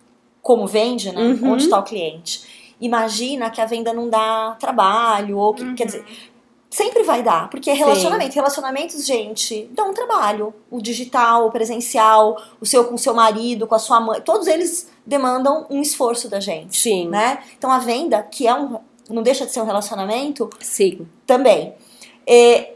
[0.41, 1.21] como vende, né?
[1.21, 1.51] Uhum.
[1.51, 2.75] Onde está o cliente?
[2.79, 5.75] Imagina que a venda não dá trabalho, ou que, uhum.
[5.75, 6.05] quer dizer,
[6.69, 8.31] Sempre vai dar, porque é relacionamento.
[8.31, 8.39] Sim.
[8.39, 10.53] Relacionamentos, gente, dão um trabalho.
[10.69, 14.45] O digital, o presencial, o seu com o seu marido, com a sua mãe, todos
[14.45, 16.77] eles demandam um esforço da gente.
[16.77, 17.09] Sim.
[17.09, 17.39] Né?
[17.57, 18.79] Então a venda, que é um.
[19.09, 20.47] não deixa de ser um relacionamento.
[20.59, 21.07] Sim.
[21.25, 21.73] Também.
[22.27, 22.73] É,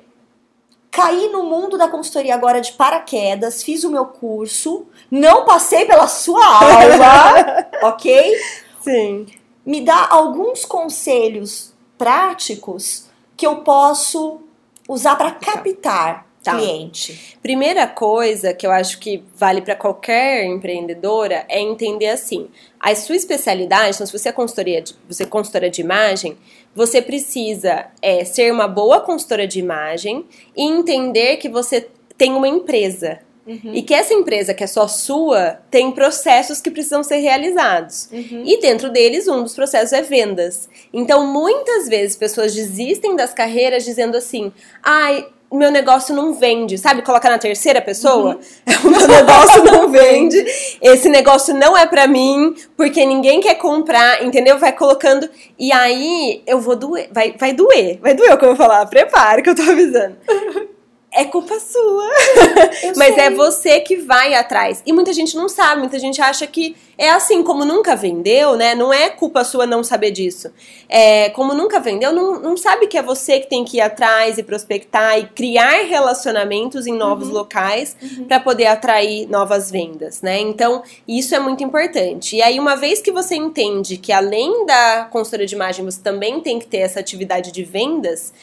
[0.89, 6.07] caí no mundo da consultoria agora de paraquedas, fiz o meu curso, não passei pela
[6.07, 8.35] sua aula, ok?
[8.81, 9.27] Sim.
[9.63, 14.41] Me dá alguns conselhos práticos que eu posso
[14.87, 16.57] usar para captar tá.
[16.57, 17.37] cliente?
[17.41, 23.15] Primeira coisa que eu acho que vale para qualquer empreendedora é entender assim: a sua
[23.15, 26.37] especialidade, então se você é consultoria de, você é consultora de imagem,
[26.75, 32.47] você precisa é, ser uma boa consultora de imagem e entender que você tem uma
[32.47, 33.19] empresa.
[33.45, 33.71] Uhum.
[33.73, 38.09] E que essa empresa que é só sua tem processos que precisam ser realizados.
[38.11, 38.43] Uhum.
[38.45, 40.69] E dentro deles, um dos processos é vendas.
[40.93, 44.51] Então, muitas vezes, pessoas desistem das carreiras dizendo assim:
[44.81, 47.03] ai, o meu negócio não vende, sabe?
[47.03, 48.35] Colocar na terceira pessoa.
[48.35, 48.73] Uhum.
[48.83, 50.43] O meu negócio não vende,
[50.81, 54.57] esse negócio não é para mim, porque ninguém quer comprar, entendeu?
[54.59, 55.29] Vai colocando.
[55.57, 58.85] E aí eu vou doer, vai, vai doer, vai doer o que eu vou falar.
[58.87, 60.17] Prepare que eu tô avisando.
[61.13, 62.09] é culpa sua.
[62.97, 64.81] Mas é você que vai atrás.
[64.85, 68.75] E muita gente não sabe, muita gente acha que é assim, como nunca vendeu, né?
[68.75, 70.51] Não é culpa sua não saber disso.
[70.87, 74.37] É, como nunca vendeu, não, não sabe que é você que tem que ir atrás
[74.37, 77.33] e prospectar e criar relacionamentos em novos uhum.
[77.33, 78.25] locais uhum.
[78.25, 80.39] para poder atrair novas vendas, né?
[80.39, 82.35] Então, isso é muito importante.
[82.35, 86.41] E aí, uma vez que você entende que além da consultoria de imagem, você também
[86.41, 88.33] tem que ter essa atividade de vendas,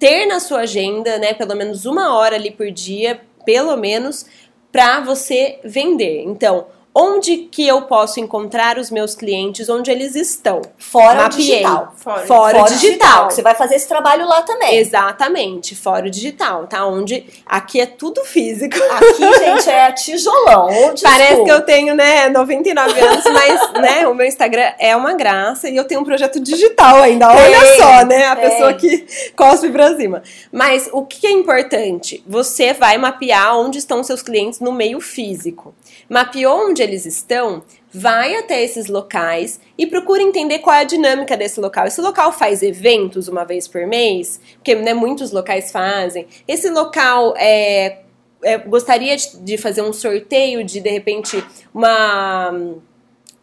[0.00, 4.24] ter na sua agenda, né, pelo menos uma hora ali por dia, pelo menos,
[4.72, 6.22] para você vender.
[6.22, 10.60] Então, onde que eu posso encontrar os meus clientes, onde eles estão.
[10.76, 11.26] Fora Mapeei.
[11.26, 11.94] o digital.
[11.96, 12.78] Fora, fora, fora digital.
[12.78, 13.30] digital.
[13.30, 14.76] Você vai fazer esse trabalho lá também.
[14.76, 16.84] Exatamente, fora o digital, tá?
[16.84, 18.76] Onde aqui é tudo físico.
[18.76, 20.68] Aqui, gente, é tijolão.
[21.00, 25.68] Parece que eu tenho, né, 99 anos, mas, né, o meu Instagram é uma graça
[25.68, 27.28] e eu tenho um projeto digital ainda.
[27.28, 30.22] Olha só, né, a pessoa que cospe pra cima.
[30.50, 32.22] Mas o que é importante?
[32.26, 35.72] Você vai mapear onde estão seus clientes no meio físico.
[36.08, 37.62] Mapeou onde eles estão,
[37.92, 41.86] vai até esses locais e procura entender qual é a dinâmica desse local.
[41.86, 46.26] Esse local faz eventos uma vez por mês, porque né, muitos locais fazem.
[46.46, 48.00] Esse local é,
[48.42, 52.52] é gostaria de, de fazer um sorteio de de repente uma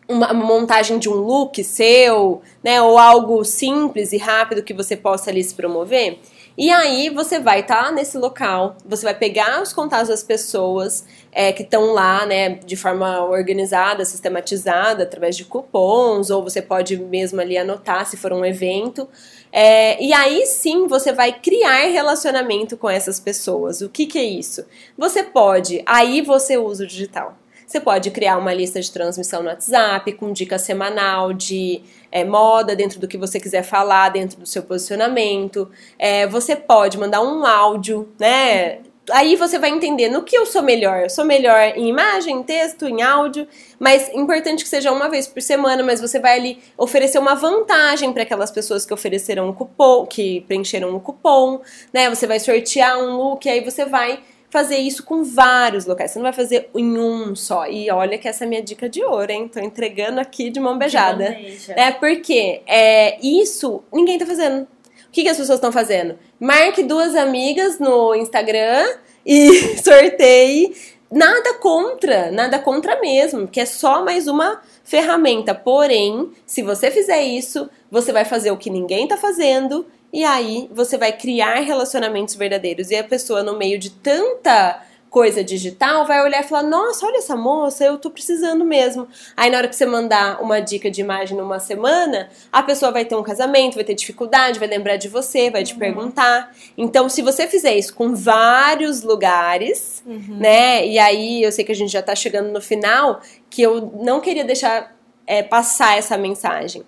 [0.08, 5.30] uma montagem de um look seu, né, ou algo simples e rápido que você possa
[5.30, 6.20] ali se promover.
[6.58, 11.06] E aí você vai estar tá nesse local, você vai pegar os contatos das pessoas
[11.32, 16.98] é, que estão lá, né, de forma organizada, sistematizada, através de cupons, ou você pode
[16.98, 19.08] mesmo ali anotar se for um evento.
[19.52, 23.82] É, e aí sim você vai criar relacionamento com essas pessoas.
[23.82, 24.66] O que, que é isso?
[24.98, 27.38] Você pode, aí você usa o digital.
[27.68, 32.76] Você pode criar uma lista de transmissão no WhatsApp com dica semanal de é, moda
[32.76, 35.70] dentro do que você quiser falar, dentro do seu posicionamento.
[35.98, 38.80] É, você pode mandar um áudio, né?
[39.12, 41.04] Aí você vai entender no que eu sou melhor.
[41.04, 43.48] Eu sou melhor em imagem, em texto, em áudio,
[43.80, 48.12] mas importante que seja uma vez por semana, mas você vai ali oferecer uma vantagem
[48.12, 51.62] para aquelas pessoas que ofereceram um cupom, que preencheram um cupom,
[51.94, 52.10] né?
[52.10, 56.12] Você vai sortear um look, aí você vai fazer isso com vários locais.
[56.12, 57.68] Você não vai fazer em um só.
[57.68, 59.48] E olha que essa é a minha dica de ouro, hein?
[59.48, 61.38] Tô entregando aqui de mão beijada.
[61.70, 64.64] É porque é, isso ninguém tá fazendo.
[64.64, 66.18] O que, que as pessoas estão fazendo?
[66.40, 68.86] Marque duas amigas no Instagram
[69.26, 70.76] e sorteie.
[71.10, 75.56] Nada contra, nada contra mesmo, que é só mais uma ferramenta.
[75.56, 80.70] Porém, se você fizer isso, você vai fazer o que ninguém tá fazendo e aí
[80.72, 82.92] você vai criar relacionamentos verdadeiros.
[82.92, 87.18] E a pessoa, no meio de tanta coisa digital, vai olhar e falar: Nossa, olha
[87.18, 89.08] essa moça, eu tô precisando mesmo.
[89.36, 93.04] Aí, na hora que você mandar uma dica de imagem numa semana, a pessoa vai
[93.04, 95.80] ter um casamento, vai ter dificuldade, vai lembrar de você, vai te uhum.
[95.80, 96.52] perguntar.
[96.78, 100.38] Então, se você fizer isso com vários lugares, uhum.
[100.38, 100.86] né?
[100.86, 104.22] E aí, eu sei que a gente já tá chegando no final, que eu não
[104.22, 106.84] queria deixar é, passar essa mensagem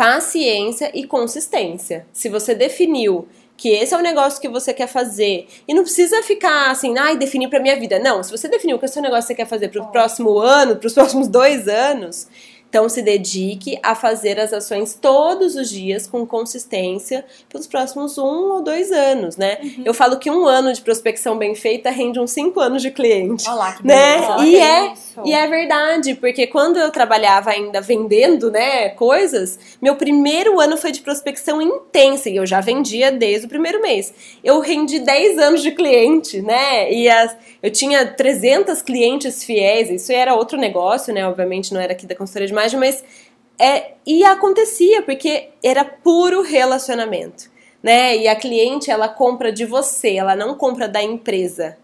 [0.00, 2.06] paciência e consistência.
[2.10, 6.22] Se você definiu que esse é o negócio que você quer fazer e não precisa
[6.22, 7.98] ficar assim, ai, definir para minha vida.
[7.98, 9.88] Não, se você definiu que esse é o negócio que você quer fazer para o
[9.88, 12.26] próximo ano, para os próximos dois anos,
[12.70, 18.52] então se dedique a fazer as ações todos os dias com consistência pelos próximos um
[18.52, 19.58] ou dois anos, né?
[19.60, 19.82] Uhum.
[19.86, 23.48] Eu falo que um ano de prospecção bem feita rende uns cinco anos de cliente.
[23.50, 24.20] Olá, que né?
[24.44, 30.60] E é, e é verdade, porque quando eu trabalhava ainda vendendo, né, coisas, meu primeiro
[30.60, 34.14] ano foi de prospecção intensa e eu já vendia desde o primeiro mês.
[34.44, 36.92] Eu rendi 10 anos de cliente, né?
[36.92, 41.26] E as, eu tinha 300 clientes fiéis, isso era outro negócio, né?
[41.26, 43.04] Obviamente não era aqui da consultoria de mas
[43.58, 47.50] é, e acontecia porque era puro relacionamento,
[47.82, 48.16] né?
[48.16, 51.76] E a cliente ela compra de você, ela não compra da empresa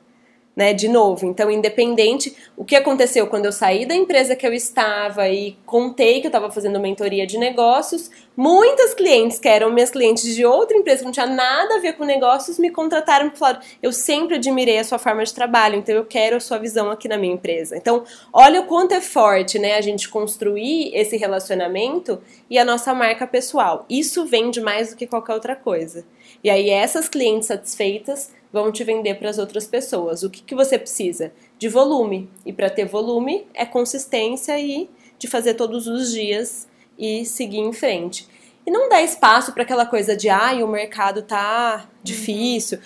[0.57, 1.27] né, de novo.
[1.27, 6.21] Então, independente, o que aconteceu quando eu saí da empresa que eu estava e contei
[6.21, 10.75] que eu estava fazendo mentoria de negócios, muitas clientes que eram minhas clientes de outra
[10.75, 14.37] empresa que não tinha nada a ver com negócios me contrataram e falaram: "Eu sempre
[14.37, 17.35] admirei a sua forma de trabalho, então eu quero a sua visão aqui na minha
[17.35, 17.77] empresa".
[17.77, 22.95] Então, olha o quanto é forte, né, a gente construir esse relacionamento e a nossa
[22.95, 23.85] marca pessoal.
[23.91, 26.07] Isso vende mais do que qualquer outra coisa.
[26.43, 30.23] E aí essas clientes satisfeitas vão te vender para as outras pessoas.
[30.23, 31.31] O que, que você precisa?
[31.59, 32.31] De volume.
[32.47, 34.89] E para ter volume é consistência e
[35.19, 36.67] de fazer todos os dias
[36.99, 38.27] e seguir em frente.
[38.67, 42.79] E não dá espaço para aquela coisa de ai, o mercado tá difícil.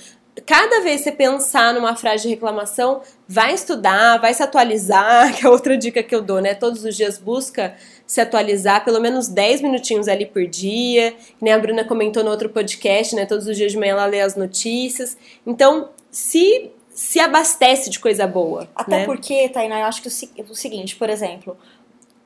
[0.46, 5.46] Cada vez que você pensar numa frase de reclamação, vai estudar, vai se atualizar, que
[5.46, 6.54] é outra dica que eu dou, né?
[6.54, 7.74] Todos os dias busca
[8.06, 11.14] se atualizar pelo menos 10 minutinhos ali por dia.
[11.40, 13.26] Nem a Bruna comentou no outro podcast, né?
[13.26, 15.16] Todos os dias de manhã ela lê as notícias.
[15.46, 18.68] Então, se se abastece de coisa boa.
[18.74, 19.04] Até né?
[19.06, 21.56] porque, Tainá, eu acho que o, o seguinte, por exemplo,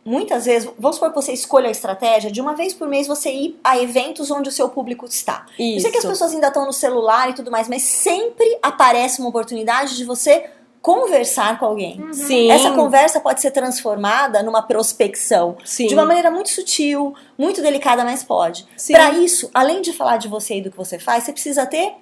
[0.05, 3.31] muitas vezes, vamos supor que você escolha a estratégia de uma vez por mês você
[3.31, 5.47] ir a eventos onde o seu público está.
[5.59, 5.79] Isso.
[5.79, 9.21] Eu sei que as pessoas ainda estão no celular e tudo mais, mas sempre aparece
[9.21, 10.51] uma oportunidade de você
[10.85, 11.99] conversar com alguém.
[11.99, 12.13] Uhum.
[12.13, 12.51] Sim.
[12.51, 15.87] Essa conversa pode ser transformada numa prospecção Sim.
[15.87, 18.67] de uma maneira muito sutil, muito delicada, mas pode.
[18.89, 21.95] Para isso, além de falar de você e do que você faz, você precisa ter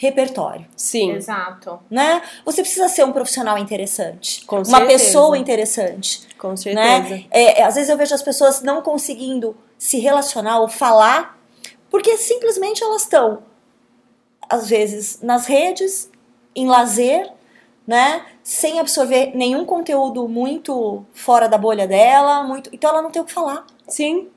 [0.00, 0.66] repertório.
[0.74, 1.12] Sim.
[1.12, 1.78] Exato.
[1.90, 2.22] Né?
[2.46, 4.42] Você precisa ser um profissional interessante.
[4.46, 4.88] Com uma certeza.
[4.88, 6.26] pessoa interessante.
[6.38, 7.10] Com certeza.
[7.10, 7.26] Né?
[7.30, 11.38] É, é, às vezes eu vejo as pessoas não conseguindo se relacionar ou falar
[11.90, 13.42] porque simplesmente elas estão,
[14.48, 16.10] às vezes, nas redes,
[16.56, 17.30] em lazer,
[17.86, 18.24] né?
[18.42, 22.70] Sem absorver nenhum conteúdo muito fora da bolha dela, muito.
[22.72, 23.66] Então ela não tem o que falar.
[23.86, 24.28] Sim.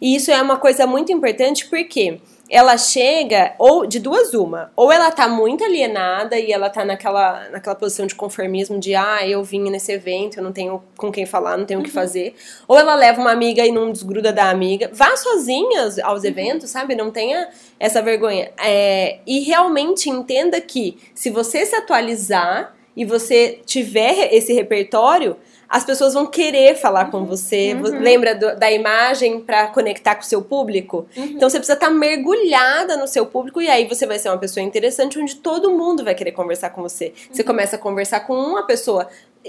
[0.00, 4.92] E isso é uma coisa muito importante porque ela chega, ou de duas uma, ou
[4.92, 9.42] ela tá muito alienada e ela tá naquela, naquela posição de conformismo de ah, eu
[9.42, 12.34] vim nesse evento, eu não tenho com quem falar, não tenho o que fazer.
[12.68, 14.90] Ou ela leva uma amiga e não desgruda da amiga.
[14.92, 16.94] Vá sozinha aos eventos, sabe?
[16.94, 17.48] Não tenha
[17.80, 18.50] essa vergonha.
[18.58, 25.36] É, e realmente entenda que se você se atualizar e você tiver esse repertório,
[25.72, 27.72] as pessoas vão querer falar com você.
[27.72, 27.98] Uhum.
[27.98, 31.06] Lembra do, da imagem para conectar com o seu público?
[31.16, 31.24] Uhum.
[31.24, 34.36] Então você precisa estar tá mergulhada no seu público e aí você vai ser uma
[34.36, 37.06] pessoa interessante onde todo mundo vai querer conversar com você.
[37.06, 37.34] Uhum.
[37.34, 39.08] Você começa a conversar com uma pessoa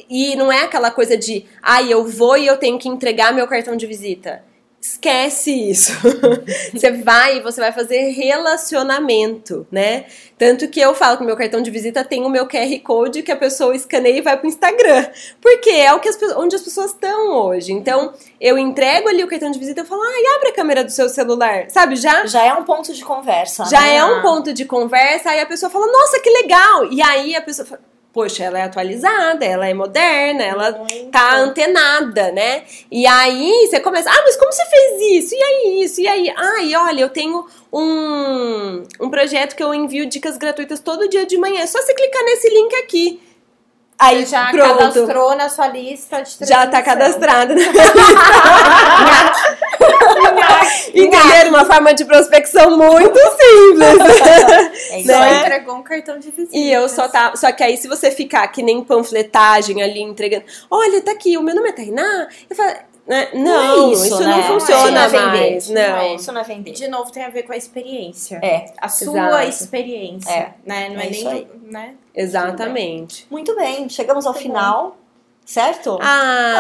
[0.10, 3.34] e não é aquela coisa de, ai, ah, eu vou e eu tenho que entregar
[3.34, 4.42] meu cartão de visita
[4.84, 5.94] esquece isso.
[6.74, 10.06] você vai e você vai fazer relacionamento, né?
[10.38, 13.32] Tanto que eu falo que meu cartão de visita tem o meu QR Code que
[13.32, 15.08] a pessoa escaneia e vai pro Instagram.
[15.42, 17.72] Porque é o que as, onde as pessoas estão hoje.
[17.72, 20.92] Então, eu entrego ali o cartão de visita e falo, ai, abre a câmera do
[20.92, 21.70] seu celular.
[21.70, 22.26] Sabe, já...
[22.26, 23.96] Já é um ponto de conversa, Já né?
[23.96, 26.92] é um ponto de conversa, aí a pessoa fala, nossa, que legal!
[26.92, 27.82] E aí a pessoa fala,
[28.14, 31.10] poxa, ela é atualizada, ela é moderna, ela Muito.
[31.10, 32.62] tá antenada, né?
[32.92, 35.36] E aí você começa, ah, mas como você fez isso?
[35.36, 36.00] E aí isso?
[36.00, 36.34] E aí?
[36.38, 37.44] Ai, olha, eu tenho
[37.74, 41.62] um, um projeto que eu envio dicas gratuitas todo dia de manhã.
[41.62, 43.20] É só você clicar nesse link aqui.
[43.98, 44.78] Aí, já pronto.
[44.78, 48.14] cadastrou na sua lista de Já tá cadastrado na minha lista.
[50.94, 51.50] Entenderam?
[51.50, 54.74] Uma forma de prospecção muito simples.
[54.94, 55.14] É, né?
[55.14, 56.56] Só entregou um cartão de visita.
[56.56, 57.36] E eu só tá.
[57.36, 61.42] Só que aí, se você ficar que nem panfletagem ali entregando, olha, tá aqui, o
[61.42, 62.28] meu nome é Tainá.
[62.50, 62.74] Eu falo,
[63.08, 63.30] né?
[63.34, 64.26] Não, não é isso, isso né?
[64.26, 65.70] não funciona não é mais.
[65.70, 65.82] Não.
[65.82, 66.16] não é.
[66.16, 66.72] Isso não é vender.
[66.72, 68.40] De novo, tem a ver com a experiência.
[68.42, 68.66] É.
[68.78, 70.32] A sua experiência.
[70.32, 70.54] É.
[70.66, 70.90] Né?
[70.90, 71.48] Não é, é nem.
[71.70, 71.96] Né?
[72.16, 73.28] Exatamente.
[73.30, 74.90] Muito bem, chegamos ao Muito final.
[74.90, 75.03] Bom.
[75.46, 76.00] Certo?
[76.02, 76.56] Ah,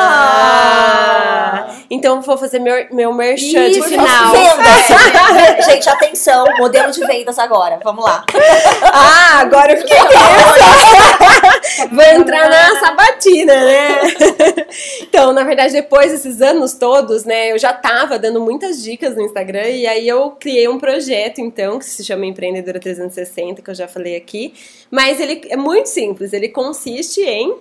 [1.66, 4.32] ah, Então vou fazer meu, meu merchan Isso, de final.
[4.32, 5.66] Vendas.
[5.66, 7.80] Gente, atenção, modelo de vendas agora.
[7.82, 8.26] Vamos lá.
[8.84, 9.98] Ah, agora eu fiquei
[11.92, 14.02] Vou entrar na sabatina, né?
[15.02, 19.22] Então, na verdade, depois desses anos todos, né, eu já tava dando muitas dicas no
[19.22, 23.76] Instagram e aí eu criei um projeto, então, que se chama Empreendedora 360, que eu
[23.76, 24.54] já falei aqui.
[24.90, 27.56] Mas ele é muito simples, ele consiste em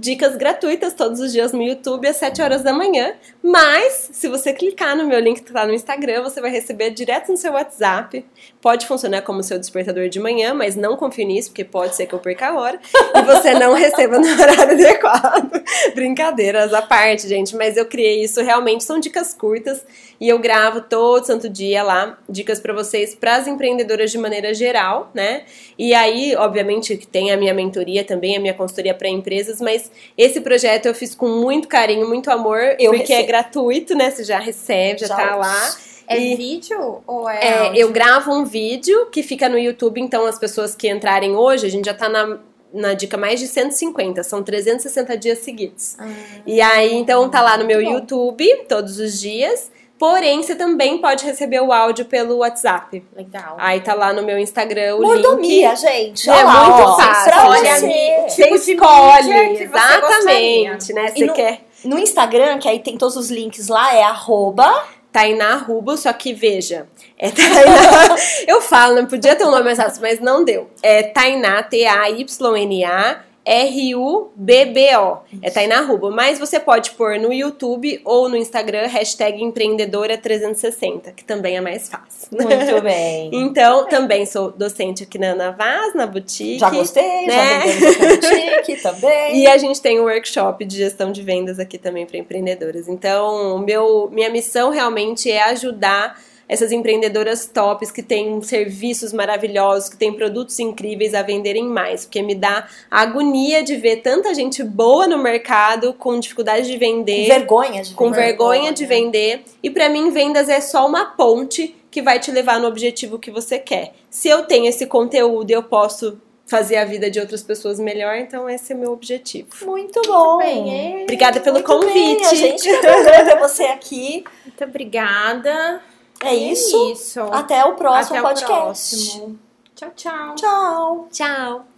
[0.00, 3.14] dicas gratuitas todos os dias no YouTube às 7 horas da manhã.
[3.42, 7.30] Mas, se você clicar no meu link que está no Instagram, você vai receber direto
[7.30, 8.24] no seu WhatsApp.
[8.60, 12.14] Pode funcionar como seu despertador de manhã, mas não confie nisso, porque pode ser que
[12.14, 12.80] eu perca a hora
[13.14, 15.62] e você não receba no horário adequado.
[15.94, 19.84] Brincadeiras à parte, gente, mas eu criei isso realmente, são dicas curtas
[20.20, 24.52] e eu gravo todo santo dia lá dicas para vocês, para as empreendedoras de maneira
[24.52, 25.44] geral, né?
[25.78, 30.40] E aí, obviamente, tem a minha mentoria também, a minha consultoria para empresas, mas esse
[30.40, 34.10] projeto eu fiz com muito carinho, muito amor, eu porque é gratuito, né?
[34.10, 35.76] Você já recebe, já, já tá lá.
[36.06, 40.24] É e, vídeo ou é, é Eu gravo um vídeo que fica no YouTube, então
[40.24, 42.38] as pessoas que entrarem hoje, a gente já tá na
[42.72, 45.96] na dica mais de 150, são 360 dias seguidos.
[45.98, 46.06] Ah,
[46.46, 49.70] e aí, então, tá lá no meu YouTube todos os dias.
[49.98, 53.04] Porém, você também pode receber o áudio pelo WhatsApp.
[53.16, 53.56] Legal.
[53.58, 55.80] Aí tá lá no meu Instagram o Mordomia, link.
[55.80, 56.30] gente.
[56.30, 57.32] É lá, muito ó, fácil.
[57.48, 59.62] Olha, você, você tipo escolhe.
[59.62, 61.08] Exatamente, né?
[61.08, 61.60] Você no, quer.
[61.84, 64.84] No Instagram, que aí tem todos os links lá, é arroba.
[65.10, 66.86] Tainá Rubo, só que veja,
[67.18, 68.14] é Tainá,
[68.46, 70.68] eu falo, não podia ter um nome mais fácil, mas não deu.
[70.82, 75.18] É Tainá, T-A-Y-N-A, R-U-B-B-O.
[75.40, 76.10] É Tainá Rubo.
[76.10, 81.88] Mas você pode pôr no YouTube ou no Instagram, hashtag empreendedora360, que também é mais
[81.88, 82.28] fácil.
[82.30, 83.30] Muito bem.
[83.32, 86.58] então, também sou docente aqui na Ana Vaz, na boutique.
[86.58, 87.62] Já gostei, né?
[87.66, 89.40] já na boutique também.
[89.40, 92.86] E a gente tem um workshop de gestão de vendas aqui também para empreendedoras.
[92.86, 99.96] Então, meu, minha missão realmente é ajudar essas empreendedoras tops que têm serviços maravilhosos, que
[99.96, 105.06] têm produtos incríveis a venderem mais, porque me dá agonia de ver tanta gente boa
[105.06, 109.42] no mercado com dificuldade de vender, com vergonha de, com vergonha de vender.
[109.62, 113.30] E para mim vendas é só uma ponte que vai te levar no objetivo que
[113.30, 113.92] você quer.
[114.08, 118.48] Se eu tenho esse conteúdo, eu posso fazer a vida de outras pessoas melhor, então
[118.48, 119.48] esse é meu objetivo.
[119.66, 120.38] Muito bom.
[120.38, 121.02] Bem, é.
[121.02, 122.20] Obrigada pelo Muito convite.
[122.20, 122.26] Bem.
[122.26, 124.24] A gente que ter você aqui.
[124.46, 125.82] Muito obrigada.
[126.20, 126.92] É, isso.
[126.92, 127.20] isso.
[127.32, 128.52] Até o próximo Até podcast.
[128.52, 129.38] O próximo.
[129.74, 130.34] Tchau, tchau.
[130.34, 131.08] Tchau.
[131.10, 131.77] Tchau.